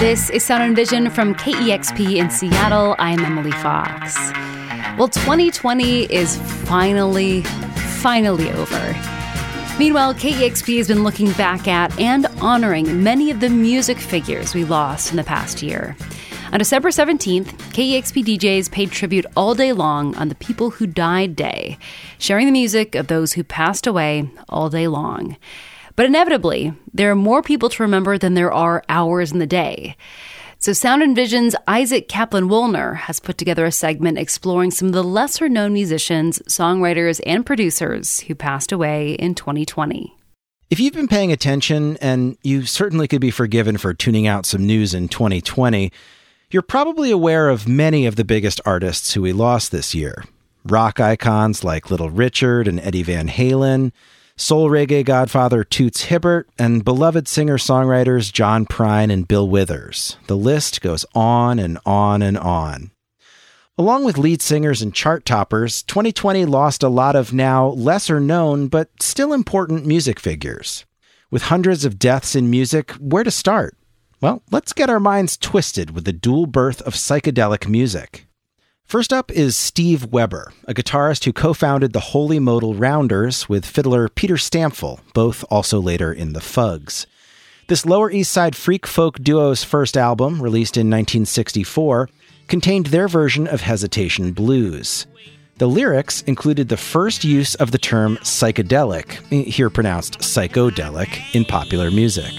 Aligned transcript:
This 0.00 0.30
is 0.30 0.42
Sound 0.42 0.62
and 0.62 0.74
Vision 0.74 1.10
from 1.10 1.34
KEXP 1.34 2.16
in 2.16 2.30
Seattle. 2.30 2.96
I'm 2.98 3.20
Emily 3.20 3.50
Fox. 3.50 4.16
Well, 4.98 5.08
2020 5.08 6.04
is 6.04 6.38
finally, 6.64 7.42
finally 8.00 8.50
over. 8.52 8.96
Meanwhile, 9.78 10.14
KEXP 10.14 10.78
has 10.78 10.88
been 10.88 11.04
looking 11.04 11.32
back 11.32 11.68
at 11.68 12.00
and 12.00 12.24
honoring 12.40 13.02
many 13.02 13.30
of 13.30 13.40
the 13.40 13.50
music 13.50 13.98
figures 13.98 14.54
we 14.54 14.64
lost 14.64 15.10
in 15.10 15.18
the 15.18 15.22
past 15.22 15.62
year. 15.62 15.94
On 16.50 16.58
December 16.58 16.88
17th, 16.88 17.48
KEXP 17.74 18.24
DJs 18.24 18.70
paid 18.70 18.90
tribute 18.90 19.26
all 19.36 19.54
day 19.54 19.74
long 19.74 20.16
on 20.16 20.30
the 20.30 20.34
People 20.36 20.70
Who 20.70 20.86
Died 20.86 21.36
Day, 21.36 21.76
sharing 22.16 22.46
the 22.46 22.52
music 22.52 22.94
of 22.94 23.08
those 23.08 23.34
who 23.34 23.44
passed 23.44 23.86
away 23.86 24.30
all 24.48 24.70
day 24.70 24.88
long. 24.88 25.36
But 25.96 26.06
inevitably, 26.06 26.72
there 26.92 27.10
are 27.10 27.16
more 27.16 27.42
people 27.42 27.68
to 27.68 27.82
remember 27.82 28.18
than 28.18 28.34
there 28.34 28.52
are 28.52 28.84
hours 28.88 29.32
in 29.32 29.38
the 29.38 29.46
day. 29.46 29.96
So, 30.58 30.74
Sound 30.74 31.02
and 31.02 31.16
Vision's 31.16 31.56
Isaac 31.66 32.06
Kaplan 32.06 32.48
Woolner 32.48 32.94
has 32.94 33.18
put 33.18 33.38
together 33.38 33.64
a 33.64 33.72
segment 33.72 34.18
exploring 34.18 34.70
some 34.70 34.88
of 34.88 34.94
the 34.94 35.02
lesser 35.02 35.48
known 35.48 35.72
musicians, 35.72 36.38
songwriters, 36.40 37.18
and 37.24 37.46
producers 37.46 38.20
who 38.20 38.34
passed 38.34 38.70
away 38.70 39.14
in 39.14 39.34
2020. 39.34 40.14
If 40.68 40.78
you've 40.78 40.92
been 40.92 41.08
paying 41.08 41.32
attention, 41.32 41.96
and 41.96 42.36
you 42.42 42.66
certainly 42.66 43.08
could 43.08 43.22
be 43.22 43.30
forgiven 43.30 43.78
for 43.78 43.94
tuning 43.94 44.26
out 44.26 44.44
some 44.44 44.66
news 44.66 44.92
in 44.92 45.08
2020, 45.08 45.90
you're 46.50 46.62
probably 46.62 47.10
aware 47.10 47.48
of 47.48 47.66
many 47.66 48.04
of 48.06 48.16
the 48.16 48.24
biggest 48.24 48.60
artists 48.66 49.14
who 49.14 49.22
we 49.22 49.32
lost 49.32 49.72
this 49.72 49.94
year. 49.94 50.24
Rock 50.64 51.00
icons 51.00 51.64
like 51.64 51.90
Little 51.90 52.10
Richard 52.10 52.68
and 52.68 52.78
Eddie 52.80 53.02
Van 53.02 53.28
Halen, 53.28 53.92
soul 54.40 54.70
reggae 54.70 55.04
godfather 55.04 55.62
Toots 55.62 56.04
Hibbert, 56.04 56.48
and 56.58 56.84
beloved 56.84 57.28
singer 57.28 57.58
songwriters 57.58 58.32
John 58.32 58.64
Prine 58.64 59.12
and 59.12 59.28
Bill 59.28 59.46
Withers. 59.46 60.16
The 60.28 60.36
list 60.36 60.80
goes 60.80 61.04
on 61.14 61.58
and 61.58 61.78
on 61.84 62.22
and 62.22 62.38
on. 62.38 62.90
Along 63.76 64.04
with 64.04 64.18
lead 64.18 64.42
singers 64.42 64.82
and 64.82 64.94
chart 64.94 65.24
toppers, 65.24 65.82
2020 65.82 66.44
lost 66.46 66.82
a 66.82 66.88
lot 66.88 67.16
of 67.16 67.32
now 67.32 67.68
lesser 67.68 68.20
known 68.20 68.68
but 68.68 68.90
still 69.02 69.32
important 69.32 69.86
music 69.86 70.18
figures. 70.18 70.84
With 71.30 71.42
hundreds 71.44 71.84
of 71.84 71.98
deaths 71.98 72.34
in 72.34 72.50
music, 72.50 72.92
where 72.92 73.24
to 73.24 73.30
start? 73.30 73.76
Well, 74.20 74.42
let's 74.50 74.72
get 74.72 74.90
our 74.90 75.00
minds 75.00 75.36
twisted 75.36 75.92
with 75.92 76.04
the 76.04 76.12
dual 76.12 76.46
birth 76.46 76.82
of 76.82 76.94
psychedelic 76.94 77.68
music. 77.68 78.26
First 78.90 79.12
up 79.12 79.30
is 79.30 79.56
Steve 79.56 80.06
Weber, 80.06 80.52
a 80.66 80.74
guitarist 80.74 81.24
who 81.24 81.32
co 81.32 81.54
founded 81.54 81.92
the 81.92 82.10
Holy 82.10 82.40
Modal 82.40 82.74
Rounders 82.74 83.48
with 83.48 83.64
fiddler 83.64 84.08
Peter 84.08 84.34
Stampfel, 84.34 84.98
both 85.14 85.44
also 85.48 85.80
later 85.80 86.12
in 86.12 86.32
the 86.32 86.40
Fugs. 86.40 87.06
This 87.68 87.86
Lower 87.86 88.10
East 88.10 88.32
Side 88.32 88.56
freak 88.56 88.88
folk 88.88 89.20
duo's 89.20 89.62
first 89.62 89.96
album, 89.96 90.42
released 90.42 90.76
in 90.76 90.88
1964, 90.88 92.08
contained 92.48 92.86
their 92.86 93.06
version 93.06 93.46
of 93.46 93.60
Hesitation 93.60 94.32
Blues. 94.32 95.06
The 95.58 95.68
lyrics 95.68 96.22
included 96.22 96.68
the 96.68 96.76
first 96.76 97.22
use 97.22 97.54
of 97.54 97.70
the 97.70 97.78
term 97.78 98.16
psychedelic, 98.22 99.22
here 99.30 99.70
pronounced 99.70 100.18
psychodelic, 100.18 101.32
in 101.32 101.44
popular 101.44 101.92
music 101.92 102.32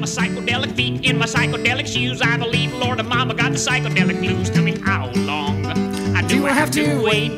my 0.00 0.06
psychedelic 0.06 0.74
feet 0.76 1.04
in 1.04 1.18
my 1.18 1.26
psychedelic 1.26 1.86
shoes. 1.86 2.22
I 2.22 2.36
believe 2.36 2.72
Lord 2.74 3.00
and 3.00 3.08
Mama 3.08 3.34
got 3.34 3.52
the 3.52 3.58
psychedelic 3.58 4.20
blues. 4.20 4.48
Have 6.52 6.70
to 6.72 7.02
wait? 7.02 7.30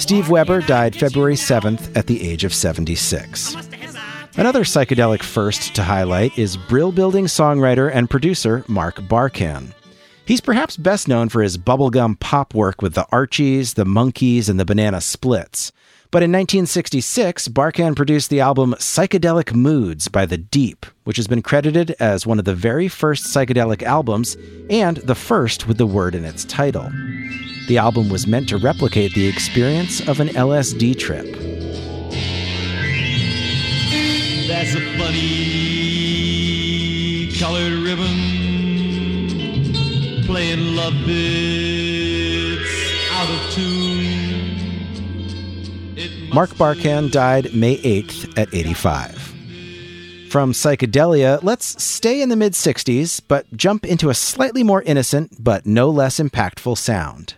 Steve 0.00 0.28
Weber 0.28 0.60
died 0.62 0.96
February 0.96 1.34
7th 1.34 1.96
at 1.96 2.06
the 2.06 2.28
age 2.28 2.44
of 2.44 2.54
76. 2.54 3.54
Another 4.36 4.64
psychedelic 4.64 5.22
first 5.22 5.74
to 5.74 5.82
highlight 5.82 6.38
is 6.38 6.56
Brill 6.56 6.92
Building 6.92 7.26
songwriter 7.26 7.90
and 7.92 8.08
producer 8.08 8.64
Mark 8.68 8.96
Barkan. 8.96 9.72
He's 10.24 10.40
perhaps 10.40 10.76
best 10.76 11.08
known 11.08 11.28
for 11.28 11.42
his 11.42 11.58
bubblegum 11.58 12.20
pop 12.20 12.54
work 12.54 12.82
with 12.82 12.94
the 12.94 13.06
Archies, 13.10 13.74
the 13.74 13.84
Monkees, 13.84 14.48
and 14.48 14.60
the 14.60 14.64
Banana 14.64 15.00
Splits. 15.00 15.72
But 16.12 16.24
in 16.24 16.32
1966, 16.32 17.46
Barkan 17.48 17.94
produced 17.94 18.30
the 18.30 18.40
album 18.40 18.74
Psychedelic 18.80 19.54
Moods 19.54 20.08
by 20.08 20.26
The 20.26 20.38
Deep, 20.38 20.84
which 21.04 21.16
has 21.18 21.28
been 21.28 21.40
credited 21.40 21.94
as 22.00 22.26
one 22.26 22.40
of 22.40 22.44
the 22.44 22.54
very 22.54 22.88
first 22.88 23.26
psychedelic 23.26 23.84
albums 23.84 24.36
and 24.68 24.96
the 24.96 25.14
first 25.14 25.68
with 25.68 25.78
the 25.78 25.86
word 25.86 26.16
in 26.16 26.24
its 26.24 26.44
title. 26.44 26.90
The 27.68 27.78
album 27.78 28.08
was 28.08 28.26
meant 28.26 28.48
to 28.48 28.56
replicate 28.56 29.14
the 29.14 29.28
experience 29.28 30.00
of 30.08 30.18
an 30.18 30.30
LSD 30.30 30.98
trip. 30.98 31.26
That's 34.48 34.74
a 34.74 34.80
funny 34.98 36.10
colored 37.38 37.84
ribbon 37.84 38.40
playing 40.26 40.74
love 40.74 40.94
bits 41.06 41.69
Mark 46.32 46.50
Barkan 46.50 47.10
died 47.10 47.52
May 47.54 47.76
8th 47.78 48.38
at 48.38 48.54
85. 48.54 49.16
From 50.30 50.52
psychedelia, 50.52 51.42
let's 51.42 51.82
stay 51.82 52.22
in 52.22 52.28
the 52.28 52.36
mid 52.36 52.52
60s, 52.52 53.20
but 53.26 53.52
jump 53.56 53.84
into 53.84 54.10
a 54.10 54.14
slightly 54.14 54.62
more 54.62 54.80
innocent 54.82 55.42
but 55.42 55.66
no 55.66 55.90
less 55.90 56.20
impactful 56.20 56.78
sound. 56.78 57.34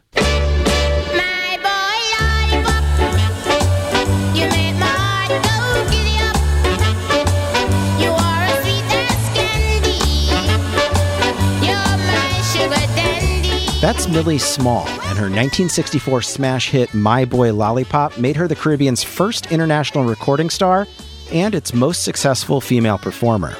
That's 13.82 14.06
Millie 14.06 14.38
Small, 14.38 14.86
and 14.86 15.18
her 15.18 15.28
1964 15.28 16.22
smash 16.22 16.70
hit 16.70 16.94
My 16.94 17.24
Boy 17.24 17.52
Lollipop 17.52 18.16
made 18.16 18.36
her 18.36 18.46
the 18.46 18.54
Caribbean's 18.54 19.02
first 19.02 19.50
international 19.50 20.04
recording 20.04 20.50
star 20.50 20.86
and 21.32 21.52
its 21.52 21.74
most 21.74 22.04
successful 22.04 22.60
female 22.60 22.96
performer. 22.96 23.56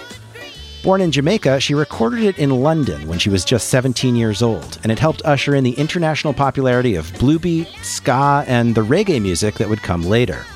Born 0.84 1.00
in 1.00 1.10
Jamaica, 1.10 1.59
she 1.59 1.75
recorded 1.75 2.22
it 2.22 2.38
in 2.38 2.50
London 2.50 3.09
when 3.09 3.19
she 3.19 3.31
was 3.31 3.44
just 3.44 3.69
17 3.71 4.15
years 4.15 4.43
old, 4.43 4.78
and 4.84 4.93
it 4.93 5.00
helped 5.00 5.22
usher 5.25 5.56
in 5.56 5.65
the 5.65 5.72
international 5.72 6.33
popularity 6.33 6.94
of 6.94 7.10
bluebeat, 7.15 7.66
ska, 7.83 8.44
and 8.47 8.77
the 8.77 8.84
reggae 8.84 9.21
music 9.21 9.56
that 9.56 9.69
would 9.69 9.83
come 9.83 10.04
later. 10.04 10.47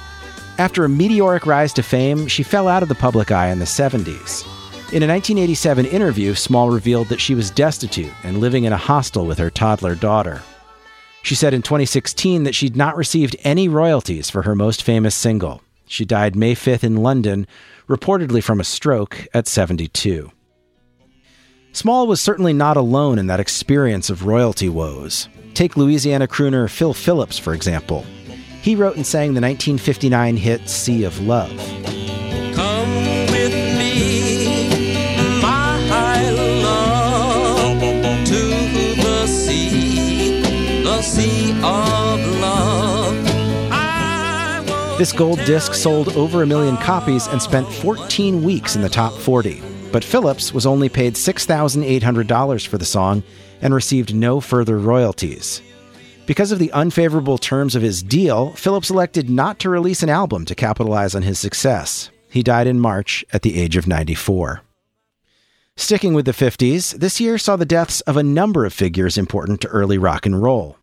After 0.59 0.85
a 0.85 0.89
meteoric 0.89 1.45
rise 1.45 1.73
to 1.73 1.83
fame, 1.83 2.29
she 2.29 2.45
fell 2.45 2.69
out 2.69 2.85
of 2.85 2.89
the 2.89 2.95
public 2.95 3.33
eye 3.33 3.49
in 3.49 3.59
the 3.59 3.65
70s. 3.65 4.47
In 4.93 5.03
a 5.03 5.09
1987 5.09 5.85
interview, 5.87 6.35
Small 6.35 6.71
revealed 6.71 7.09
that 7.09 7.21
she 7.21 7.35
was 7.35 7.51
destitute 7.51 8.13
and 8.23 8.39
living 8.39 8.65
in 8.65 8.73
a 8.73 8.77
hostel 8.77 9.27
with 9.27 9.37
her 9.37 9.51
toddler 9.51 9.97
daughter. 9.97 10.43
She 11.23 11.35
said 11.35 11.53
in 11.53 11.63
2016 11.63 12.45
that 12.45 12.55
she'd 12.55 12.77
not 12.77 12.97
received 12.97 13.35
any 13.43 13.67
royalties 13.67 14.31
for 14.31 14.43
her 14.43 14.55
most 14.55 14.85
famous 14.85 15.17
single. 15.17 15.61
She 15.89 16.05
died 16.05 16.37
May 16.37 16.55
5th 16.55 16.85
in 16.85 16.99
London, 16.99 17.49
reportedly 17.89 18.41
from 18.41 18.61
a 18.61 18.65
stroke 18.65 19.27
at 19.35 19.49
72. 19.49 20.31
Small 21.73 22.07
was 22.07 22.21
certainly 22.21 22.53
not 22.53 22.77
alone 22.77 23.19
in 23.19 23.27
that 23.27 23.41
experience 23.41 24.09
of 24.09 24.25
royalty 24.25 24.69
woes. 24.69 25.29
Take 25.55 25.77
Louisiana 25.77 26.29
crooner 26.29 26.71
Phil 26.71 26.95
Phillips, 26.95 27.41
for 27.41 27.55
example. 27.55 28.07
He 28.63 28.77
wrote 28.77 28.95
and 28.95 29.05
sang 29.05 29.35
the 29.35 29.41
1959 29.41 30.37
hit 30.37 30.69
Sea 30.69 31.03
of 31.03 31.21
Love. 31.21 31.96
This 44.99 45.13
gold 45.13 45.39
disc 45.45 45.75
sold 45.75 46.09
over 46.17 46.43
a 46.43 46.47
million 46.47 46.79
copies 46.79 47.27
and 47.27 47.41
spent 47.41 47.71
14 47.71 48.43
weeks 48.43 48.77
in 48.77 48.83
the 48.83 48.89
top 48.89 49.13
40. 49.13 49.63
But 49.93 50.03
Phillips 50.03 50.55
was 50.55 50.65
only 50.65 50.89
paid 50.89 51.15
$6,800 51.15 52.67
for 52.67 52.79
the 52.79 52.85
song 52.85 53.23
and 53.61 53.75
received 53.75 54.15
no 54.15 54.41
further 54.41 54.79
royalties. 54.79 55.61
Because 56.27 56.51
of 56.51 56.59
the 56.59 56.73
unfavorable 56.73 57.39
terms 57.39 57.75
of 57.75 57.83
his 57.83 58.03
deal, 58.03 58.53
Phillips 58.53 58.89
elected 58.89 59.29
not 59.29 59.59
to 59.61 59.71
release 59.71 60.03
an 60.03 60.09
album 60.09 60.45
to 60.47 60.55
capitalize 60.55 61.15
on 61.15 61.23
his 61.23 61.39
success. 61.39 62.11
He 62.31 62.43
died 62.43 62.67
in 62.67 62.81
March 62.81 63.25
at 63.33 63.43
the 63.43 63.61
age 63.61 63.77
of 63.77 63.87
94. 63.87 64.63
Sticking 65.77 66.15
with 66.15 66.25
the 66.25 66.33
50s, 66.33 66.95
this 66.99 67.21
year 67.21 67.37
saw 67.37 67.57
the 67.57 67.67
deaths 67.67 68.01
of 68.03 68.17
a 68.17 68.23
number 68.23 68.65
of 68.65 68.73
figures 68.73 69.19
important 69.19 69.61
to 69.61 69.69
early 69.69 69.99
rock 69.99 70.25
and 70.25 70.43
roll. 70.43 70.79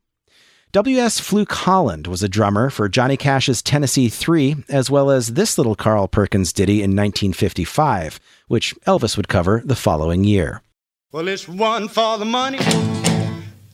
W.S. 0.74 1.20
Fluke 1.20 1.52
Holland 1.52 2.08
was 2.08 2.24
a 2.24 2.28
drummer 2.28 2.72
for 2.72 2.90
Johnny 2.90 3.16
Cash's 3.16 3.62
Tennessee 3.62 4.10
3, 4.10 4.56
as 4.70 4.90
well 4.90 5.12
as 5.12 5.36
this 5.36 5.56
little 5.60 5.76
Carl 5.76 6.08
Perkins 6.08 6.52
ditty 6.52 6.78
in 6.78 6.96
1955, 6.96 8.20
which 8.48 8.74
Elvis 8.88 9.16
would 9.16 9.28
cover 9.28 9.62
the 9.64 9.76
following 9.76 10.24
year. 10.24 10.64
Well, 11.12 11.28
it's 11.28 11.48
one 11.48 11.90
for 11.90 12.18
the 12.18 12.26
money, 12.26 12.58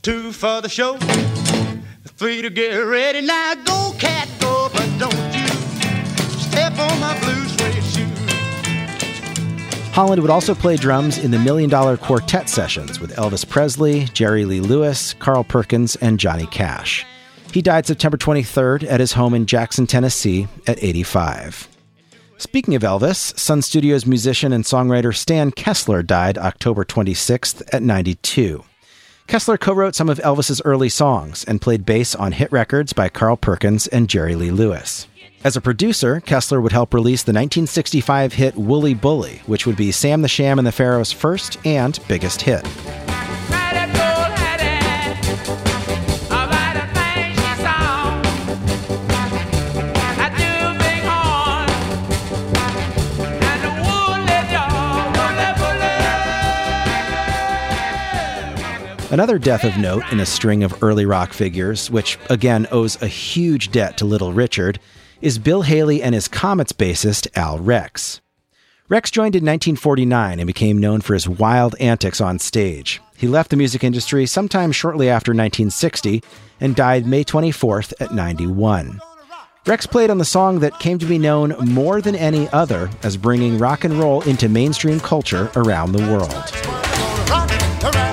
two 0.02 0.30
for 0.32 0.60
the 0.60 0.68
show, 0.68 0.98
three 2.18 2.42
to 2.42 2.50
get 2.50 2.76
ready. 2.76 3.22
Now 3.22 3.54
go, 3.54 3.94
cat, 3.98 4.28
go, 4.38 4.68
but 4.70 4.86
don't 4.98 5.14
you 5.34 5.48
step 6.38 6.78
on 6.78 7.00
my 7.00 7.18
blue 7.20 7.48
suede 7.48 7.82
shoe. 7.82 8.19
Holland 10.00 10.22
would 10.22 10.30
also 10.30 10.54
play 10.54 10.78
drums 10.78 11.18
in 11.18 11.30
the 11.30 11.38
Million 11.38 11.68
Dollar 11.68 11.98
Quartet 11.98 12.48
sessions 12.48 12.98
with 13.00 13.14
Elvis 13.16 13.46
Presley, 13.46 14.06
Jerry 14.14 14.46
Lee 14.46 14.60
Lewis, 14.60 15.12
Carl 15.12 15.44
Perkins, 15.44 15.94
and 15.96 16.18
Johnny 16.18 16.46
Cash. 16.46 17.04
He 17.52 17.60
died 17.60 17.86
September 17.86 18.16
23rd 18.16 18.90
at 18.90 18.98
his 18.98 19.12
home 19.12 19.34
in 19.34 19.44
Jackson, 19.44 19.86
Tennessee, 19.86 20.48
at 20.66 20.82
85. 20.82 21.68
Speaking 22.38 22.74
of 22.74 22.80
Elvis, 22.80 23.38
Sun 23.38 23.60
Studios 23.60 24.06
musician 24.06 24.54
and 24.54 24.64
songwriter 24.64 25.14
Stan 25.14 25.50
Kessler 25.50 26.02
died 26.02 26.38
October 26.38 26.82
26th 26.82 27.62
at 27.70 27.82
92. 27.82 28.64
Kessler 29.30 29.56
co 29.56 29.72
wrote 29.72 29.94
some 29.94 30.08
of 30.08 30.18
Elvis's 30.18 30.60
early 30.64 30.88
songs 30.88 31.44
and 31.44 31.60
played 31.60 31.86
bass 31.86 32.16
on 32.16 32.32
hit 32.32 32.50
records 32.50 32.92
by 32.92 33.08
Carl 33.08 33.36
Perkins 33.36 33.86
and 33.86 34.08
Jerry 34.08 34.34
Lee 34.34 34.50
Lewis. 34.50 35.06
As 35.44 35.56
a 35.56 35.60
producer, 35.60 36.18
Kessler 36.18 36.60
would 36.60 36.72
help 36.72 36.92
release 36.92 37.22
the 37.22 37.30
1965 37.30 38.32
hit 38.32 38.56
Wooly 38.56 38.92
Bully, 38.92 39.40
which 39.46 39.68
would 39.68 39.76
be 39.76 39.92
Sam 39.92 40.22
the 40.22 40.28
Sham 40.28 40.58
and 40.58 40.66
the 40.66 40.72
Pharaoh's 40.72 41.12
first 41.12 41.64
and 41.64 41.96
biggest 42.08 42.42
hit. 42.42 42.66
Another 59.10 59.40
death 59.40 59.64
of 59.64 59.76
note 59.76 60.04
in 60.12 60.20
a 60.20 60.26
string 60.26 60.62
of 60.62 60.84
early 60.84 61.04
rock 61.04 61.32
figures, 61.32 61.90
which 61.90 62.16
again 62.28 62.68
owes 62.70 63.00
a 63.02 63.08
huge 63.08 63.72
debt 63.72 63.96
to 63.96 64.04
Little 64.04 64.32
Richard, 64.32 64.78
is 65.20 65.36
Bill 65.36 65.62
Haley 65.62 66.00
and 66.00 66.14
his 66.14 66.28
Comets 66.28 66.72
bassist 66.72 67.26
Al 67.34 67.58
Rex. 67.58 68.20
Rex 68.88 69.10
joined 69.10 69.34
in 69.34 69.42
1949 69.42 70.38
and 70.38 70.46
became 70.46 70.78
known 70.78 71.00
for 71.00 71.14
his 71.14 71.28
wild 71.28 71.74
antics 71.80 72.20
on 72.20 72.38
stage. 72.38 73.00
He 73.16 73.26
left 73.26 73.50
the 73.50 73.56
music 73.56 73.82
industry 73.82 74.26
sometime 74.26 74.70
shortly 74.70 75.08
after 75.08 75.30
1960 75.32 76.22
and 76.60 76.76
died 76.76 77.04
May 77.04 77.24
24th 77.24 77.92
at 77.98 78.14
91. 78.14 79.00
Rex 79.66 79.86
played 79.86 80.10
on 80.10 80.18
the 80.18 80.24
song 80.24 80.60
that 80.60 80.78
came 80.78 81.00
to 81.00 81.06
be 81.06 81.18
known 81.18 81.56
more 81.58 82.00
than 82.00 82.14
any 82.14 82.48
other 82.50 82.88
as 83.02 83.16
bringing 83.16 83.58
rock 83.58 83.82
and 83.82 83.94
roll 83.94 84.22
into 84.22 84.48
mainstream 84.48 85.00
culture 85.00 85.50
around 85.56 85.90
the 85.90 86.12
world. 86.12 88.09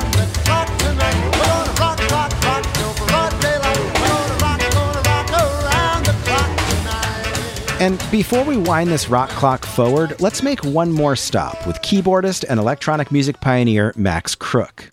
And 7.80 8.04
before 8.10 8.44
we 8.44 8.58
wind 8.58 8.90
this 8.90 9.08
rock 9.08 9.30
clock 9.30 9.64
forward, 9.64 10.20
let's 10.20 10.42
make 10.42 10.64
one 10.64 10.92
more 10.92 11.16
stop 11.16 11.68
with 11.68 11.80
keyboardist 11.84 12.44
and 12.50 12.60
electronic 12.60 13.12
music 13.12 13.40
pioneer 13.40 13.94
Max 13.96 14.34
Crook. 14.34 14.92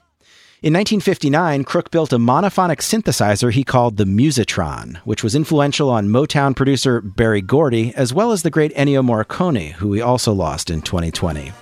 In 0.60 0.74
1959, 0.74 1.64
Crook 1.64 1.90
built 1.90 2.12
a 2.12 2.18
monophonic 2.18 2.80
synthesizer 2.80 3.50
he 3.50 3.64
called 3.64 3.96
the 3.96 4.04
Musitron, 4.04 4.98
which 4.98 5.22
was 5.22 5.34
influential 5.34 5.88
on 5.88 6.08
Motown 6.08 6.54
producer 6.54 7.00
Berry 7.00 7.40
Gordy, 7.40 7.94
as 7.94 8.12
well 8.12 8.32
as 8.32 8.42
the 8.42 8.50
great 8.50 8.74
Ennio 8.74 9.02
Morricone, 9.02 9.72
who 9.72 9.88
we 9.88 10.02
also 10.02 10.34
lost 10.34 10.68
in 10.68 10.82
2020. 10.82 11.52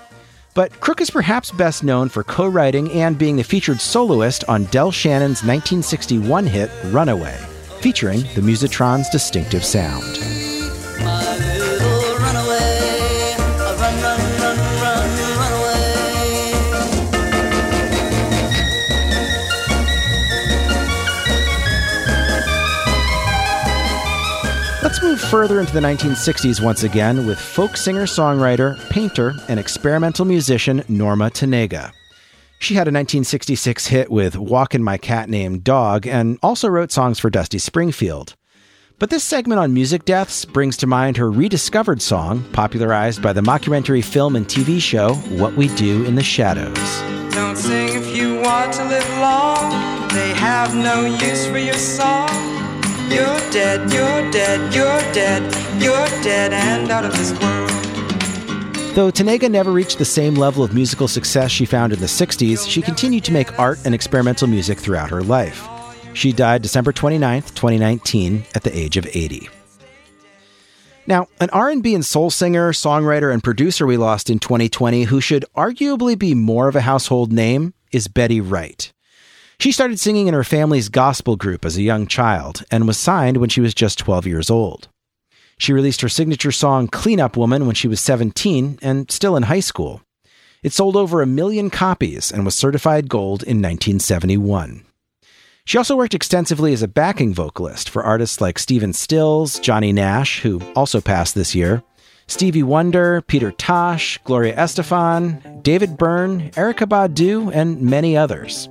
But 0.55 0.81
Crook 0.81 1.01
is 1.01 1.11
perhaps 1.11 1.53
best 1.53 1.85
known 1.85 2.09
for 2.09 2.25
co 2.25 2.49
writing 2.49 2.91
and 2.91 3.17
being 3.17 3.37
the 3.37 3.45
featured 3.45 3.81
soloist 3.81 4.43
on 4.49 4.65
Del 4.67 4.91
Shannon's 4.91 5.45
1961 5.45 6.47
hit 6.47 6.71
Runaway, 6.87 7.37
featuring 7.81 8.23
the 8.35 8.41
Musitron's 8.41 9.09
distinctive 9.09 9.65
sound. 9.65 10.52
Let's 24.83 25.01
move 25.01 25.21
further 25.21 25.59
into 25.59 25.73
the 25.73 25.81
1960s 25.81 26.63
once 26.63 26.83
again 26.83 27.27
with 27.27 27.39
folk 27.39 27.77
singer 27.79 28.03
songwriter, 28.03 28.79
painter, 28.91 29.33
and 29.49 29.59
experimental 29.59 30.27
musician 30.27 30.85
Norma 30.87 31.31
Tanega. 31.31 31.93
She 32.59 32.75
had 32.75 32.89
a 32.89 32.93
1966 32.93 33.87
hit 33.87 34.11
with 34.11 34.37
Walkin' 34.37 34.83
My 34.83 34.99
Cat 34.99 35.31
Named 35.31 35.65
Dog 35.65 36.07
and 36.07 36.39
also 36.43 36.69
wrote 36.69 36.93
songs 36.93 37.19
for 37.19 37.31
Dusty 37.31 37.59
Springfield. 37.59 38.35
But 39.03 39.11
this 39.11 39.25
segment 39.25 39.59
on 39.59 39.75
music 39.75 40.05
deaths 40.05 40.45
brings 40.45 40.77
to 40.77 40.87
mind 40.87 41.17
her 41.17 41.29
rediscovered 41.29 42.01
song, 42.01 42.45
popularized 42.53 43.21
by 43.21 43.33
the 43.33 43.41
mockumentary 43.41 44.05
film 44.05 44.37
and 44.37 44.47
TV 44.47 44.81
show 44.81 45.15
What 45.15 45.57
We 45.57 45.75
Do 45.75 46.05
in 46.05 46.15
the 46.15 46.23
Shadows. 46.23 46.79
Don't 47.35 47.57
sing 47.57 47.89
if 48.01 48.17
you 48.17 48.41
want 48.41 48.73
to 48.75 48.85
live 48.85 49.09
long. 49.19 50.07
They 50.11 50.33
have 50.35 50.77
no 50.77 51.05
use 51.05 51.49
for 51.49 51.59
your 51.59 51.75
song. 51.75 52.29
You're 53.11 53.41
dead, 53.51 53.93
you're 53.93 54.31
dead, 54.31 54.73
you're 54.73 55.13
dead, 55.13 55.83
you're 55.83 56.23
dead 56.23 56.53
and 56.53 56.89
out 56.89 57.05
of 57.05 57.11
this 57.17 57.33
world. 57.41 57.71
Though 58.95 59.11
Tanega 59.11 59.51
never 59.51 59.73
reached 59.73 59.99
the 59.99 60.05
same 60.05 60.37
level 60.37 60.63
of 60.63 60.75
musical 60.75 61.09
success 61.09 61.51
she 61.51 61.65
found 61.65 61.93
in 61.93 61.99
the 61.99 62.07
60s, 62.07 62.71
she 62.71 62.81
continued 62.81 63.25
to 63.25 63.33
make 63.33 63.59
art 63.59 63.81
and 63.85 63.97
experimental 63.97 64.47
music 64.47 64.79
throughout 64.79 65.11
her 65.11 65.25
life. 65.25 65.69
She 66.14 66.32
died 66.32 66.62
December 66.62 66.93
29, 66.93 67.43
2019, 67.43 68.44
at 68.55 68.62
the 68.62 68.76
age 68.76 68.97
of 68.97 69.06
80. 69.06 69.49
Now, 71.06 71.26
an 71.41 71.50
R&B 71.50 71.94
and 71.94 72.05
soul 72.05 72.31
singer, 72.31 72.73
songwriter, 72.73 73.32
and 73.32 73.43
producer 73.43 73.87
we 73.87 73.97
lost 73.97 74.31
in 74.31 74.38
2020 74.38 75.05
who 75.05 75.20
should 75.20 75.44
arguably 75.56 76.17
be 76.17 76.35
more 76.35 76.69
of 76.69 76.76
a 76.76 76.82
household 76.82 77.32
name 77.32 77.75
is 77.91 78.09
Betty 78.09 78.41
Wright. 78.41 78.93
She 79.59 79.73
started 79.73 79.99
singing 79.99 80.29
in 80.29 80.35
her 80.35 80.44
family's 80.44 80.88
gospel 80.88 81.37
group 81.37 81.64
as 81.64 81.76
a 81.76 81.82
young 81.82 82.06
child 82.06 82.65
and 82.70 82.87
was 82.87 82.98
signed 82.98 83.39
when 83.39 83.48
she 83.48 83.60
was 83.60 83.75
just 83.75 83.98
12 83.98 84.27
years 84.27 84.51
old. 84.51 84.89
She 85.58 85.72
released 85.72 86.01
her 86.01 86.08
signature 86.08 86.53
song 86.53 86.89
Cleanup 86.89 87.37
Woman 87.37 87.67
when 87.67 87.75
she 87.75 87.89
was 87.89 88.01
17 88.01 88.79
and 88.82 89.10
still 89.10 89.37
in 89.37 89.44
high 89.44 89.60
school. 89.60 90.03
It 90.63 90.72
sold 90.72 90.96
over 90.96 91.22
a 91.22 91.27
million 91.27 91.70
copies 91.70 92.31
and 92.31 92.44
was 92.44 92.55
certified 92.55 93.08
gold 93.08 93.43
in 93.43 93.58
1971. 93.58 94.84
She 95.65 95.79
also 95.79 95.97
worked 95.97 96.15
extensively 96.15 96.73
as 96.73 96.83
a 96.83 96.89
backing 96.89 97.33
vocalist 97.33 97.89
for 97.89 98.03
artists 98.03 98.41
like 98.41 98.59
Stephen 98.59 98.93
Stills, 98.93 99.61
Johnny 99.61 99.93
Nash, 99.93 100.41
who 100.41 100.61
also 100.75 101.01
passed 101.01 101.35
this 101.35 101.55
year, 101.55 101.85
Stevie 102.27 102.63
Wonder, 102.65 103.21
Peter 103.23 103.53
Tosh, 103.53 104.19
Gloria 104.25 104.57
Estefan, 104.57 105.63
David 105.63 105.97
Byrne, 105.97 106.51
Erykah 106.53 106.89
Badu, 106.89 107.55
and 107.55 107.81
many 107.81 108.17
others. 108.17 108.69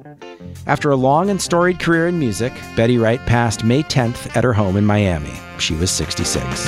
After 0.68 0.92
a 0.92 0.96
long 0.96 1.30
and 1.30 1.42
storied 1.42 1.80
career 1.80 2.08
in 2.08 2.20
music, 2.20 2.54
Betty 2.76 2.98
Wright 2.98 3.20
passed 3.26 3.64
May 3.64 3.84
10th 3.84 4.36
at 4.36 4.44
her 4.44 4.54
home 4.54 4.76
in 4.76 4.86
Miami. 4.86 5.34
She 5.60 5.74
was 5.76 5.92
66. 5.92 6.68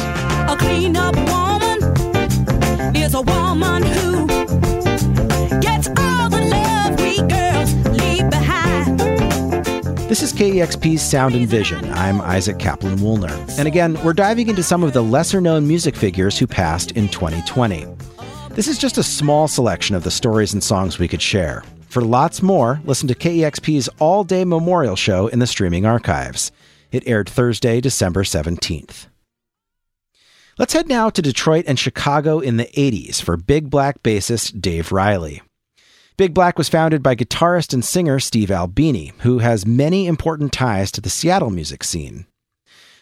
This 10.23 10.31
is 10.31 10.39
KEXP's 10.39 11.01
Sound 11.01 11.35
and 11.35 11.45
Vision. 11.45 11.83
I'm 11.91 12.21
Isaac 12.21 12.57
Kaplan 12.57 12.95
Woolner. 12.99 13.59
And 13.59 13.67
again, 13.67 14.01
we're 14.05 14.13
diving 14.13 14.47
into 14.47 14.63
some 14.63 14.81
of 14.81 14.93
the 14.93 15.03
lesser 15.03 15.41
known 15.41 15.67
music 15.67 15.97
figures 15.97 16.39
who 16.39 16.47
passed 16.47 16.91
in 16.91 17.09
2020. 17.09 17.85
This 18.51 18.69
is 18.69 18.77
just 18.77 18.97
a 18.97 19.03
small 19.03 19.49
selection 19.49 19.97
of 19.97 20.05
the 20.05 20.11
stories 20.11 20.53
and 20.53 20.63
songs 20.63 20.97
we 20.97 21.09
could 21.09 21.21
share. 21.21 21.61
For 21.89 22.01
lots 22.01 22.41
more, 22.41 22.79
listen 22.85 23.09
to 23.09 23.15
KEXP's 23.15 23.89
all 23.99 24.23
day 24.23 24.45
memorial 24.45 24.95
show 24.95 25.27
in 25.27 25.39
the 25.39 25.45
streaming 25.45 25.85
archives. 25.85 26.53
It 26.93 27.05
aired 27.05 27.27
Thursday, 27.27 27.81
December 27.81 28.23
17th. 28.23 29.07
Let's 30.57 30.71
head 30.71 30.87
now 30.87 31.09
to 31.09 31.21
Detroit 31.21 31.65
and 31.67 31.77
Chicago 31.77 32.39
in 32.39 32.55
the 32.55 32.69
80s 32.77 33.21
for 33.21 33.35
Big 33.35 33.69
Black 33.69 34.01
bassist 34.01 34.61
Dave 34.61 34.93
Riley. 34.93 35.41
Big 36.15 36.31
Black 36.35 36.59
was 36.59 36.69
founded 36.69 37.01
by 37.01 37.15
guitarist 37.15 37.73
and 37.73 37.83
singer 37.83 38.19
Steve 38.19 38.51
Albini, 38.51 39.13
who 39.19 39.39
has 39.39 39.65
many 39.65 40.05
important 40.05 40.53
ties 40.53 40.91
to 40.91 41.01
the 41.01 41.09
Seattle 41.09 41.49
music 41.49 41.83
scene. 41.83 42.27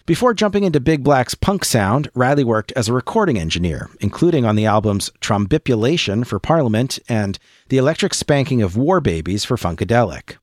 Before 0.06 0.34
jumping 0.34 0.64
into 0.64 0.80
Big 0.80 1.04
Black's 1.04 1.36
punk 1.36 1.66
sound, 1.66 2.10
Riley 2.16 2.46
worked 2.46 2.72
as 2.72 2.88
a 2.88 2.94
recording 2.94 3.38
engineer, 3.38 3.90
including 4.00 4.46
on 4.46 4.56
the 4.56 4.66
albums 4.66 5.12
Trombipulation 5.20 6.24
for 6.24 6.40
Parliament 6.40 7.00
and 7.10 7.38
The 7.68 7.78
Electric 7.78 8.14
Spanking 8.14 8.62
of 8.62 8.78
War 8.78 9.02
Babies 9.02 9.44
for 9.44 9.58
Funkadelic. 9.58 10.38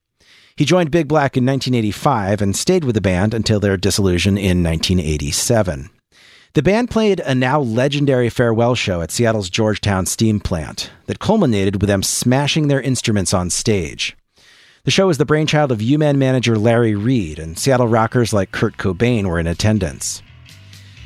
He 0.54 0.66
joined 0.66 0.90
Big 0.90 1.08
Black 1.08 1.38
in 1.38 1.46
1985 1.46 2.42
and 2.42 2.54
stayed 2.54 2.84
with 2.84 2.94
the 2.94 3.00
band 3.00 3.32
until 3.32 3.60
their 3.60 3.78
dissolution 3.78 4.36
in 4.36 4.62
1987. 4.62 5.88
The 6.58 6.62
band 6.64 6.90
played 6.90 7.20
a 7.20 7.36
now 7.36 7.60
legendary 7.60 8.28
farewell 8.28 8.74
show 8.74 9.00
at 9.00 9.12
Seattle's 9.12 9.48
Georgetown 9.48 10.06
Steam 10.06 10.40
Plant 10.40 10.90
that 11.06 11.20
culminated 11.20 11.80
with 11.80 11.86
them 11.86 12.02
smashing 12.02 12.66
their 12.66 12.80
instruments 12.80 13.32
on 13.32 13.48
stage. 13.48 14.16
The 14.82 14.90
show 14.90 15.06
was 15.06 15.18
the 15.18 15.24
brainchild 15.24 15.70
of 15.70 15.80
U-Men 15.80 16.18
manager 16.18 16.58
Larry 16.58 16.96
Reed, 16.96 17.38
and 17.38 17.56
Seattle 17.56 17.86
rockers 17.86 18.32
like 18.32 18.50
Kurt 18.50 18.76
Cobain 18.76 19.26
were 19.26 19.38
in 19.38 19.46
attendance. 19.46 20.20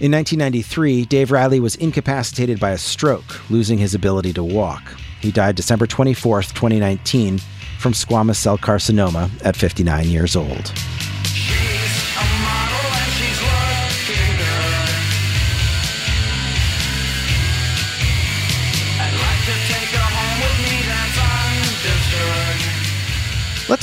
In 0.00 0.10
1993, 0.12 1.04
Dave 1.04 1.30
Riley 1.30 1.60
was 1.60 1.76
incapacitated 1.76 2.58
by 2.58 2.70
a 2.70 2.78
stroke, 2.78 3.50
losing 3.50 3.76
his 3.76 3.94
ability 3.94 4.32
to 4.32 4.42
walk. 4.42 4.82
He 5.20 5.30
died 5.30 5.56
December 5.56 5.86
24, 5.86 6.44
2019, 6.44 7.38
from 7.78 7.92
squamous 7.92 8.36
cell 8.36 8.56
carcinoma 8.56 9.30
at 9.44 9.54
59 9.54 10.08
years 10.08 10.34
old. 10.34 10.72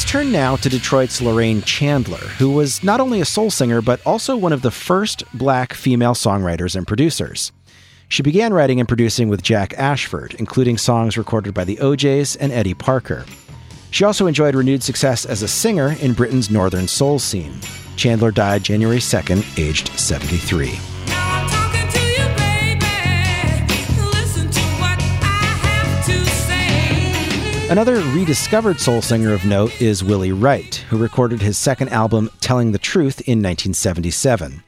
Turn 0.10 0.32
now 0.32 0.56
to 0.56 0.70
Detroit's 0.70 1.22
Lorraine 1.22 1.62
Chandler, 1.62 2.18
who 2.18 2.50
was 2.50 2.84
not 2.84 3.00
only 3.00 3.22
a 3.22 3.26
soul 3.26 3.52
singer, 3.52 3.80
but 3.80 4.02
also 4.08 4.36
one 4.36 4.52
of 4.52 4.64
the 4.64 4.72
first 4.72 5.24
black 5.36 5.72
female 5.76 6.16
songwriters 6.16 6.76
and 6.76 6.88
producers. 6.88 7.52
She 8.08 8.24
began 8.24 8.52
writing 8.52 8.80
and 8.80 8.88
producing 8.88 9.30
with 9.30 9.44
Jack 9.44 9.76
Ashford, 9.78 10.34
including 10.40 10.80
songs 10.80 11.16
recorded 11.16 11.54
by 11.54 11.64
the 11.64 11.80
O'Jays 11.80 12.36
and 12.38 12.52
Eddie 12.52 12.74
Parker. 12.74 13.24
She 13.92 14.04
also 14.04 14.26
enjoyed 14.26 14.56
renewed 14.56 14.82
success 14.82 15.26
as 15.26 15.44
a 15.44 15.48
singer 15.48 15.96
in 16.02 16.14
Britain's 16.14 16.50
northern 16.50 16.88
soul 16.88 17.20
scene. 17.20 17.60
Chandler 17.96 18.32
died 18.32 18.64
January 18.64 18.98
2nd, 18.98 19.60
aged 19.60 19.90
73. 19.90 20.89
Another 27.70 28.02
rediscovered 28.16 28.80
soul 28.80 29.00
singer 29.00 29.32
of 29.32 29.46
note 29.46 29.80
is 29.80 30.04
Willie 30.04 30.32
Wright, 30.32 30.74
who 30.90 30.98
recorded 30.98 31.40
his 31.40 31.56
second 31.56 31.90
album, 31.90 32.32
Telling 32.42 32.72
the 32.72 32.80
Truth, 32.80 33.22
in 33.28 33.44
1977. 33.44 34.64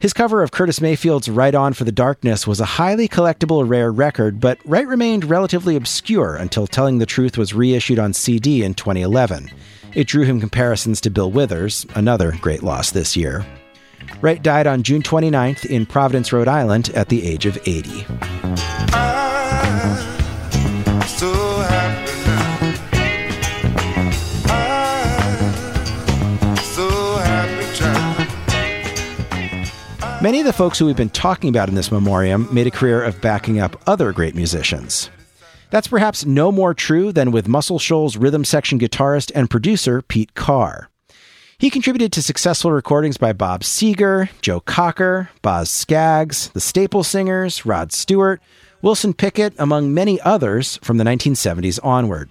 His 0.00 0.12
cover 0.12 0.42
of 0.42 0.50
Curtis 0.50 0.80
Mayfield's 0.80 1.28
Right 1.28 1.54
On 1.54 1.72
for 1.72 1.84
the 1.84 1.92
Darkness 1.92 2.44
was 2.44 2.58
a 2.58 2.64
highly 2.64 3.06
collectible, 3.06 3.62
rare 3.68 3.92
record, 3.92 4.40
but 4.40 4.58
Wright 4.64 4.88
remained 4.88 5.30
relatively 5.30 5.76
obscure 5.76 6.34
until 6.34 6.66
Telling 6.66 6.98
the 6.98 7.06
Truth 7.06 7.38
was 7.38 7.54
reissued 7.54 8.00
on 8.00 8.12
CD 8.12 8.64
in 8.64 8.74
2011. 8.74 9.48
It 9.94 10.08
drew 10.08 10.24
him 10.24 10.40
comparisons 10.40 11.00
to 11.02 11.10
Bill 11.10 11.30
Withers, 11.30 11.86
another 11.94 12.32
great 12.40 12.64
loss 12.64 12.90
this 12.90 13.16
year. 13.16 13.46
Wright 14.20 14.42
died 14.42 14.66
on 14.66 14.82
June 14.82 15.02
29th 15.02 15.64
in 15.66 15.86
Providence, 15.86 16.32
Rhode 16.32 16.48
Island, 16.48 16.90
at 16.90 17.08
the 17.08 17.24
age 17.24 17.46
of 17.46 17.56
80. 17.68 18.04
Many 30.22 30.38
of 30.38 30.46
the 30.46 30.52
folks 30.52 30.78
who 30.78 30.86
we've 30.86 30.94
been 30.94 31.10
talking 31.10 31.50
about 31.50 31.68
in 31.68 31.74
this 31.74 31.90
memoriam 31.90 32.46
made 32.54 32.68
a 32.68 32.70
career 32.70 33.02
of 33.02 33.20
backing 33.20 33.58
up 33.58 33.82
other 33.88 34.12
great 34.12 34.36
musicians. 34.36 35.10
That's 35.70 35.88
perhaps 35.88 36.24
no 36.24 36.52
more 36.52 36.74
true 36.74 37.10
than 37.10 37.32
with 37.32 37.48
Muscle 37.48 37.80
Shoals 37.80 38.16
rhythm 38.16 38.44
section 38.44 38.78
guitarist 38.78 39.32
and 39.34 39.50
producer 39.50 40.00
Pete 40.00 40.34
Carr. 40.34 40.88
He 41.58 41.70
contributed 41.70 42.12
to 42.12 42.22
successful 42.22 42.70
recordings 42.70 43.16
by 43.16 43.32
Bob 43.32 43.62
Seger, 43.62 44.28
Joe 44.42 44.60
Cocker, 44.60 45.28
Boz 45.42 45.68
Scaggs, 45.68 46.50
the 46.50 46.60
Staple 46.60 47.02
Singers, 47.02 47.66
Rod 47.66 47.90
Stewart, 47.90 48.40
Wilson 48.80 49.14
Pickett, 49.14 49.54
among 49.58 49.92
many 49.92 50.20
others 50.20 50.78
from 50.84 50.98
the 50.98 51.04
1970s 51.04 51.80
onward. 51.82 52.30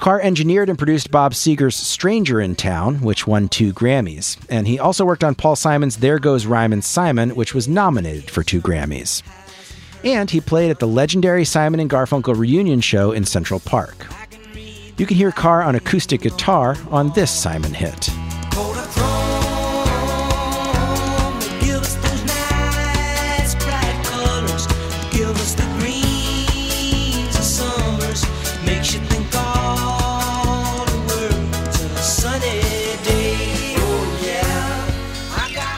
Carr 0.00 0.18
engineered 0.22 0.70
and 0.70 0.78
produced 0.78 1.10
Bob 1.10 1.34
Seger's 1.34 1.76
Stranger 1.76 2.40
in 2.40 2.56
Town, 2.56 3.02
which 3.02 3.26
won 3.26 3.50
two 3.50 3.74
Grammys, 3.74 4.38
and 4.48 4.66
he 4.66 4.78
also 4.78 5.04
worked 5.04 5.22
on 5.22 5.34
Paul 5.34 5.56
Simon's 5.56 5.98
There 5.98 6.18
Goes 6.18 6.46
Rhymin' 6.46 6.82
Simon, 6.82 7.34
which 7.34 7.52
was 7.52 7.68
nominated 7.68 8.30
for 8.30 8.42
two 8.42 8.62
Grammys. 8.62 9.22
And 10.02 10.30
he 10.30 10.40
played 10.40 10.70
at 10.70 10.78
the 10.78 10.88
legendary 10.88 11.44
Simon 11.44 11.80
and 11.80 11.90
Garfunkel 11.90 12.34
reunion 12.34 12.80
show 12.80 13.12
in 13.12 13.26
Central 13.26 13.60
Park. 13.60 14.06
You 14.96 15.04
can 15.04 15.18
hear 15.18 15.32
Carr 15.32 15.62
on 15.62 15.74
acoustic 15.74 16.22
guitar 16.22 16.78
on 16.90 17.12
this 17.12 17.30
Simon 17.30 17.74
hit. 17.74 18.08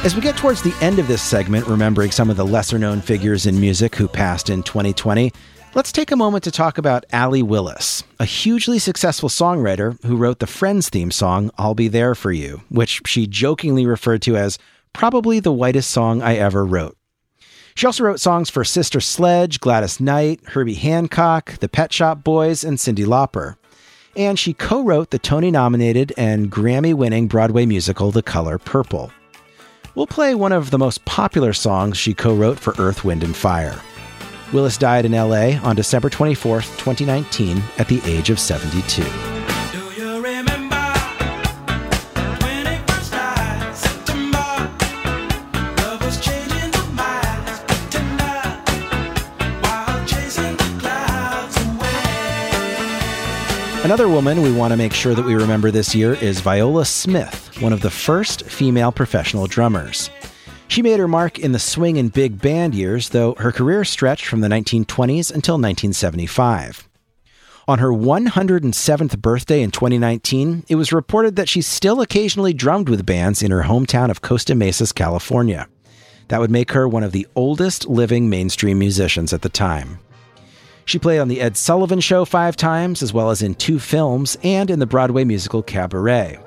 As 0.04 0.16
we 0.16 0.20
get 0.20 0.36
towards 0.36 0.62
the 0.62 0.74
end 0.80 0.98
of 0.98 1.06
this 1.06 1.22
segment, 1.22 1.68
remembering 1.68 2.10
some 2.10 2.28
of 2.28 2.36
the 2.36 2.44
lesser 2.44 2.76
known 2.76 3.00
figures 3.00 3.46
in 3.46 3.60
music 3.60 3.94
who 3.94 4.08
passed 4.08 4.50
in 4.50 4.64
2020, 4.64 5.32
let's 5.76 5.92
take 5.92 6.10
a 6.10 6.16
moment 6.16 6.42
to 6.42 6.50
talk 6.50 6.76
about 6.76 7.04
Allee 7.12 7.44
Willis, 7.44 8.02
a 8.18 8.24
hugely 8.24 8.80
successful 8.80 9.28
songwriter 9.28 10.04
who 10.04 10.16
wrote 10.16 10.40
the 10.40 10.48
Friends 10.48 10.88
theme 10.88 11.12
song, 11.12 11.52
I'll 11.56 11.76
Be 11.76 11.86
There 11.86 12.16
For 12.16 12.32
You, 12.32 12.62
which 12.68 13.02
she 13.06 13.28
jokingly 13.28 13.86
referred 13.86 14.22
to 14.22 14.36
as 14.36 14.58
probably 14.92 15.38
the 15.38 15.52
whitest 15.52 15.90
song 15.90 16.20
I 16.20 16.34
ever 16.34 16.66
wrote. 16.66 16.96
She 17.76 17.86
also 17.86 18.02
wrote 18.02 18.18
songs 18.18 18.50
for 18.50 18.64
Sister 18.64 19.00
Sledge, 19.00 19.60
Gladys 19.60 20.00
Knight, 20.00 20.40
Herbie 20.46 20.74
Hancock, 20.74 21.58
the 21.58 21.68
Pet 21.68 21.92
Shop 21.92 22.24
Boys, 22.24 22.64
and 22.64 22.76
Cyndi 22.76 23.06
Lauper. 23.06 23.54
And 24.16 24.36
she 24.36 24.52
co 24.52 24.82
wrote 24.82 25.10
the 25.10 25.20
Tony 25.20 25.52
nominated 25.52 26.12
and 26.16 26.50
Grammy 26.50 26.92
winning 26.92 27.28
Broadway 27.28 27.66
musical 27.66 28.10
The 28.10 28.24
Color 28.24 28.58
Purple 28.58 29.12
we'll 29.94 30.06
play 30.06 30.34
one 30.34 30.52
of 30.52 30.70
the 30.70 30.78
most 30.78 31.04
popular 31.04 31.52
songs 31.52 31.96
she 31.96 32.14
co 32.14 32.34
wrote 32.34 32.58
for 32.58 32.74
Earth, 32.78 33.04
Wind, 33.04 33.22
and 33.22 33.36
Fire. 33.36 33.80
Willis 34.52 34.76
died 34.76 35.04
in 35.04 35.12
LA 35.12 35.58
on 35.66 35.76
December 35.76 36.10
24, 36.10 36.60
2019, 36.60 37.62
at 37.78 37.88
the 37.88 38.02
age 38.04 38.28
of 38.28 38.38
72. 38.38 39.02
Another 53.84 54.06
woman 54.06 54.42
we 54.42 54.52
want 54.52 54.70
to 54.70 54.76
make 54.76 54.92
sure 54.92 55.12
that 55.12 55.24
we 55.24 55.34
remember 55.34 55.72
this 55.72 55.92
year 55.92 56.14
is 56.14 56.38
Viola 56.38 56.84
Smith, 56.84 57.60
one 57.60 57.72
of 57.72 57.80
the 57.80 57.90
first 57.90 58.44
female 58.44 58.92
professional 58.92 59.48
drummers. 59.48 60.08
She 60.68 60.82
made 60.82 61.00
her 61.00 61.08
mark 61.08 61.40
in 61.40 61.50
the 61.50 61.58
swing 61.58 61.98
and 61.98 62.12
big 62.12 62.40
band 62.40 62.76
years, 62.76 63.08
though 63.08 63.34
her 63.34 63.50
career 63.50 63.84
stretched 63.84 64.26
from 64.26 64.40
the 64.40 64.46
1920s 64.46 65.32
until 65.34 65.56
1975. 65.56 66.88
On 67.66 67.80
her 67.80 67.88
107th 67.88 69.18
birthday 69.18 69.62
in 69.62 69.72
2019, 69.72 70.64
it 70.68 70.76
was 70.76 70.92
reported 70.92 71.34
that 71.34 71.48
she 71.48 71.60
still 71.60 72.00
occasionally 72.00 72.52
drummed 72.52 72.88
with 72.88 73.04
bands 73.04 73.42
in 73.42 73.50
her 73.50 73.64
hometown 73.64 74.12
of 74.12 74.22
Costa 74.22 74.54
Mesas, 74.54 74.92
California. 74.92 75.66
That 76.28 76.38
would 76.38 76.52
make 76.52 76.70
her 76.70 76.88
one 76.88 77.02
of 77.02 77.10
the 77.10 77.26
oldest 77.34 77.88
living 77.88 78.30
mainstream 78.30 78.78
musicians 78.78 79.32
at 79.32 79.42
the 79.42 79.48
time. 79.48 79.98
She 80.84 80.98
played 80.98 81.20
on 81.20 81.28
The 81.28 81.40
Ed 81.40 81.56
Sullivan 81.56 82.00
Show 82.00 82.24
five 82.24 82.56
times, 82.56 83.02
as 83.02 83.12
well 83.12 83.30
as 83.30 83.42
in 83.42 83.54
two 83.54 83.78
films 83.78 84.36
and 84.42 84.70
in 84.70 84.78
the 84.78 84.86
Broadway 84.86 85.24
musical 85.24 85.62
Cabaret. 85.62 86.38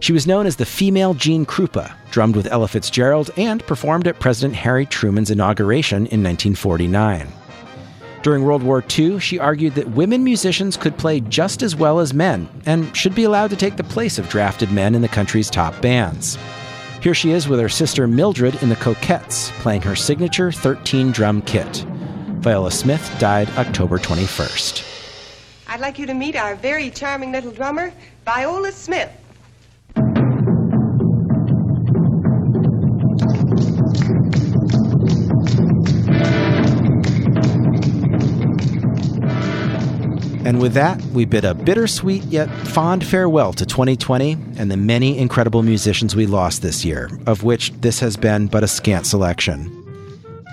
She 0.00 0.12
was 0.12 0.26
known 0.26 0.46
as 0.46 0.56
the 0.56 0.66
female 0.66 1.14
Gene 1.14 1.44
Krupa, 1.44 1.92
drummed 2.10 2.34
with 2.34 2.46
Ella 2.46 2.68
Fitzgerald, 2.68 3.30
and 3.36 3.64
performed 3.66 4.08
at 4.08 4.18
President 4.18 4.56
Harry 4.56 4.86
Truman's 4.86 5.30
inauguration 5.30 6.06
in 6.06 6.22
1949. 6.22 7.28
During 8.22 8.44
World 8.44 8.62
War 8.62 8.84
II, 8.98 9.18
she 9.18 9.38
argued 9.38 9.74
that 9.76 9.90
women 9.92 10.24
musicians 10.24 10.76
could 10.76 10.98
play 10.98 11.20
just 11.20 11.62
as 11.62 11.76
well 11.76 12.00
as 12.00 12.12
men 12.12 12.48
and 12.66 12.94
should 12.94 13.14
be 13.14 13.24
allowed 13.24 13.50
to 13.50 13.56
take 13.56 13.76
the 13.76 13.84
place 13.84 14.18
of 14.18 14.28
drafted 14.28 14.70
men 14.70 14.94
in 14.94 15.00
the 15.00 15.08
country's 15.08 15.48
top 15.48 15.80
bands. 15.80 16.36
Here 17.02 17.14
she 17.14 17.30
is 17.30 17.48
with 17.48 17.60
her 17.60 17.68
sister 17.70 18.06
Mildred 18.06 18.62
in 18.62 18.68
the 18.68 18.76
Coquettes, 18.76 19.50
playing 19.60 19.82
her 19.82 19.96
signature 19.96 20.52
13 20.52 21.12
drum 21.12 21.40
kit. 21.42 21.86
Viola 22.40 22.70
Smith 22.70 23.14
died 23.18 23.50
October 23.58 23.98
21st. 23.98 24.82
I'd 25.68 25.80
like 25.80 25.98
you 25.98 26.06
to 26.06 26.14
meet 26.14 26.36
our 26.36 26.54
very 26.54 26.88
charming 26.88 27.32
little 27.32 27.50
drummer, 27.50 27.92
Viola 28.24 28.72
Smith. 28.72 29.10
And 40.46 40.62
with 40.62 40.72
that, 40.72 40.98
we 41.12 41.26
bid 41.26 41.44
a 41.44 41.52
bittersweet 41.52 42.24
yet 42.24 42.48
fond 42.66 43.04
farewell 43.04 43.52
to 43.52 43.66
2020 43.66 44.32
and 44.56 44.70
the 44.70 44.78
many 44.78 45.18
incredible 45.18 45.62
musicians 45.62 46.16
we 46.16 46.24
lost 46.24 46.62
this 46.62 46.86
year, 46.86 47.10
of 47.26 47.44
which 47.44 47.70
this 47.82 48.00
has 48.00 48.16
been 48.16 48.46
but 48.46 48.64
a 48.64 48.68
scant 48.68 49.04
selection. 49.04 49.89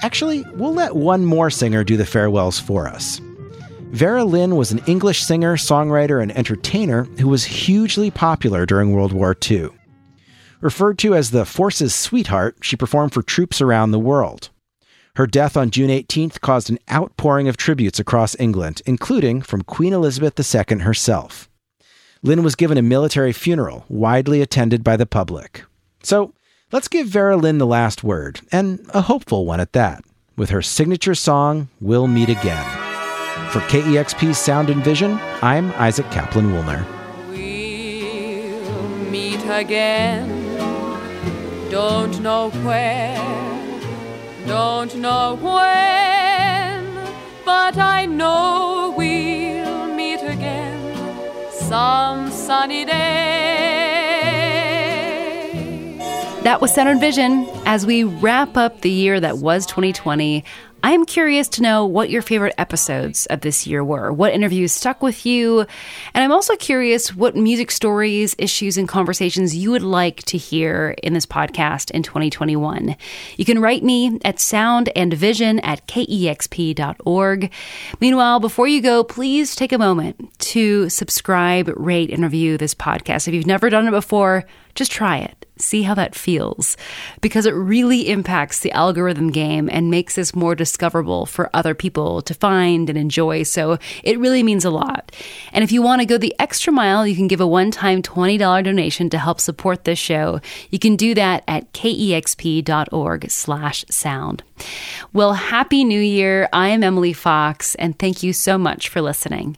Actually, 0.04 0.46
we'll 0.54 0.74
let 0.74 0.96
one 0.96 1.26
more 1.26 1.50
singer 1.50 1.84
do 1.84 1.98
the 1.98 2.06
farewells 2.06 2.60
for 2.60 2.88
us. 2.88 3.20
Vera 3.92 4.24
Lynn 4.24 4.56
was 4.56 4.72
an 4.72 4.82
English 4.86 5.24
singer, 5.24 5.56
songwriter, 5.56 6.22
and 6.22 6.32
entertainer 6.38 7.06
who 7.20 7.28
was 7.28 7.46
hugely 7.46 8.12
popular 8.12 8.66
during 8.66 8.92
World 8.92 9.14
War 9.14 9.36
II. 9.50 9.70
Referred 10.60 10.98
to 11.00 11.16
as 11.16 11.32
the 11.32 11.46
Force's 11.46 11.96
sweetheart, 11.96 12.58
she 12.62 12.76
performed 12.76 13.14
for 13.14 13.22
troops 13.22 13.62
around 13.62 13.92
the 13.92 14.00
world. 14.00 14.50
Her 15.16 15.26
death 15.26 15.58
on 15.58 15.72
June 15.72 15.90
18th 15.90 16.42
caused 16.42 16.70
an 16.70 16.80
outpouring 16.92 17.48
of 17.48 17.58
tributes 17.58 18.00
across 18.00 18.40
England, 18.40 18.82
including 18.86 19.42
from 19.42 19.64
Queen 19.64 19.94
Elizabeth 19.94 20.38
II 20.38 20.80
herself. 20.80 21.50
Lynn 22.22 22.44
was 22.44 22.56
given 22.56 22.78
a 22.78 22.84
military 22.84 23.34
funeral, 23.34 23.86
widely 23.88 24.42
attended 24.42 24.84
by 24.84 24.98
the 24.98 25.06
public. 25.06 25.64
So, 26.04 26.34
let's 26.72 26.88
give 26.88 27.08
Vera 27.08 27.38
Lynn 27.38 27.58
the 27.58 27.66
last 27.66 28.04
word, 28.04 28.42
and 28.52 28.86
a 28.94 29.02
hopeful 29.02 29.46
one 29.46 29.60
at 29.60 29.74
that, 29.74 30.04
with 30.36 30.50
her 30.50 30.62
signature 30.62 31.16
song, 31.16 31.70
We'll 31.80 32.08
Meet 32.08 32.30
Again. 32.30 32.66
For 33.52 33.62
KEXP's 33.62 34.38
Sound 34.38 34.70
and 34.70 34.84
Vision, 34.84 35.20
I'm 35.42 35.72
Isaac 35.74 36.10
Kaplan 36.12 36.52
Woolner. 36.52 36.86
We'll 37.30 38.90
meet 39.10 39.44
again. 39.50 40.28
Don't 41.70 42.20
know 42.22 42.50
where, 42.50 43.16
don't 44.46 44.96
know 44.96 45.36
when, 45.36 47.14
but 47.46 47.78
I 47.78 48.06
know 48.06 48.94
we'll 48.98 49.88
meet 49.94 50.22
again 50.22 50.96
some 51.52 52.32
sunny 52.32 52.86
day. 52.86 53.07
That 56.48 56.62
was 56.62 56.78
and 56.78 57.02
Vision. 57.02 57.46
As 57.66 57.86
we 57.86 58.06
wrap 58.06 58.56
up 58.56 58.80
the 58.80 58.90
year 58.90 59.20
that 59.20 59.40
was 59.40 59.66
2020, 59.66 60.46
I 60.82 60.92
am 60.92 61.06
curious 61.06 61.50
to 61.50 61.62
know 61.62 61.86
what 61.86 62.10
your 62.10 62.22
favorite 62.22 62.56
episodes 62.58 63.26
of 63.26 63.42
this 63.42 63.68
year 63.68 63.84
were, 63.84 64.14
what 64.14 64.32
interviews 64.32 64.72
stuck 64.72 65.02
with 65.02 65.26
you, 65.26 65.66
and 66.14 66.24
I'm 66.24 66.32
also 66.32 66.56
curious 66.56 67.14
what 67.14 67.36
music 67.36 67.70
stories, 67.70 68.34
issues, 68.38 68.78
and 68.78 68.88
conversations 68.88 69.58
you 69.58 69.72
would 69.72 69.82
like 69.82 70.24
to 70.24 70.38
hear 70.38 70.96
in 71.04 71.14
this 71.14 71.26
podcast 71.26 71.92
in 71.92 72.02
2021. 72.02 72.96
You 73.36 73.44
can 73.44 73.60
write 73.60 73.84
me 73.84 74.18
at 74.24 74.38
soundandvision 74.38 75.60
at 75.64 75.86
kexp.org. 75.86 77.52
Meanwhile, 78.00 78.40
before 78.40 78.70
you 78.70 78.82
go, 78.82 79.04
please 79.04 79.54
take 79.54 79.74
a 79.74 79.78
moment 79.78 80.40
to 80.40 80.88
subscribe, 80.88 81.70
rate, 81.76 82.10
and 82.10 82.24
review 82.24 82.58
this 82.58 82.74
podcast. 82.74 83.28
If 83.28 83.34
you've 83.34 83.46
never 83.46 83.70
done 83.70 83.86
it 83.86 83.92
before, 83.92 84.46
just 84.76 84.94
try 84.94 85.18
it. 85.18 85.47
See 85.62 85.84
how 85.84 85.94
that 85.96 86.16
feels 86.16 86.78
because 87.22 87.46
it 87.46 87.52
really 87.52 88.10
impacts 88.10 88.60
the 88.60 88.72
algorithm 88.72 89.32
game 89.32 89.70
and 89.72 89.92
makes 89.92 90.18
us 90.18 90.36
more 90.36 90.56
discoverable 90.56 91.26
for 91.26 91.50
other 91.54 91.74
people 91.74 92.22
to 92.24 92.34
find 92.34 92.90
and 92.90 92.98
enjoy. 92.98 93.44
So 93.44 93.78
it 94.04 94.20
really 94.20 94.44
means 94.44 94.66
a 94.66 94.70
lot. 94.70 95.12
And 95.52 95.64
if 95.64 95.72
you 95.72 95.82
want 95.82 96.02
to 96.02 96.06
go 96.06 96.18
the 96.18 96.36
extra 96.40 96.72
mile, 96.74 97.08
you 97.08 97.16
can 97.16 97.28
give 97.28 97.42
a 97.42 97.48
one-time 97.48 98.02
$20 98.02 98.64
donation 98.64 99.10
to 99.10 99.18
help 99.18 99.40
support 99.40 99.84
this 99.84 100.00
show. 100.00 100.40
You 100.70 100.80
can 100.80 100.96
do 100.96 101.14
that 101.16 101.44
at 101.48 101.72
kexp.org 101.74 103.30
slash 103.30 103.86
sound. 103.90 104.44
Well, 105.14 105.34
happy 105.34 105.84
new 105.84 106.02
year. 106.02 106.50
I 106.54 106.70
am 106.70 106.84
Emily 106.84 107.14
Fox 107.14 107.76
and 107.76 107.98
thank 107.98 108.24
you 108.24 108.34
so 108.34 108.58
much 108.58 108.90
for 108.90 109.02
listening. 109.02 109.58